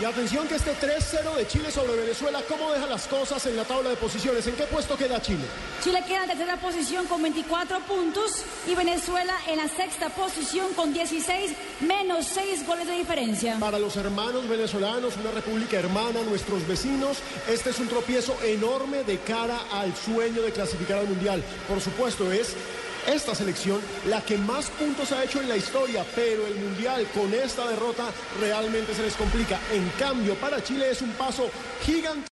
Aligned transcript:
Y 0.00 0.04
atención 0.04 0.46
que 0.46 0.54
este 0.54 0.76
3-0 0.76 1.34
de 1.34 1.48
Chile 1.48 1.72
sobre 1.72 1.96
Venezuela, 1.96 2.40
¿cómo 2.48 2.70
deja 2.70 2.86
las 2.86 3.08
cosas 3.08 3.44
en 3.46 3.56
la 3.56 3.64
tabla 3.64 3.90
de 3.90 3.96
posiciones? 3.96 4.46
¿En 4.46 4.54
qué 4.54 4.62
puesto 4.62 4.96
queda 4.96 5.20
Chile? 5.20 5.42
Chile 5.82 6.04
queda 6.06 6.22
en 6.22 6.28
tercera 6.28 6.56
posición 6.56 7.06
con 7.06 7.20
24 7.20 7.80
puntos 7.80 8.44
y 8.68 8.76
Venezuela 8.76 9.34
en 9.48 9.56
la 9.56 9.66
sexta 9.66 10.08
posición 10.10 10.72
con 10.74 10.92
16 10.92 11.50
menos 11.80 12.26
6 12.26 12.64
goles 12.64 12.86
de 12.86 12.94
diferencia. 12.94 13.56
Para 13.58 13.80
los 13.80 13.96
hermanos 13.96 14.48
venezolanos, 14.48 15.16
una 15.16 15.32
república 15.32 15.80
hermana, 15.80 16.22
nuestros 16.22 16.64
vecinos, 16.68 17.18
este 17.48 17.70
es 17.70 17.80
un 17.80 17.88
tropiezo 17.88 18.36
enorme 18.44 19.02
de 19.02 19.18
cara 19.18 19.58
al 19.72 19.96
sueño 19.96 20.42
de 20.42 20.52
clasificar 20.52 20.98
al 20.98 21.08
Mundial. 21.08 21.42
Por 21.66 21.80
supuesto, 21.80 22.30
es 22.30 22.54
esta 23.08 23.34
selección 23.34 23.80
la 24.06 24.20
que 24.20 24.36
más 24.38 24.70
puntos 24.70 25.12
ha 25.12 25.24
hecho 25.24 25.40
en 25.40 25.48
la 25.48 25.56
historia, 25.56 26.04
pero 26.14 26.46
el 26.46 26.54
Mundial 26.56 27.06
con 27.14 27.32
esta 27.32 27.68
derrota 27.68 28.10
realmente 28.40 28.94
se 28.94 29.02
les 29.02 29.14
complica. 29.14 29.58
En 29.72 29.88
cambio, 29.98 30.34
para 30.34 30.62
Chile 30.62 30.90
es 30.90 31.02
un 31.02 31.12
paso 31.12 31.50
gigante. 31.84 32.18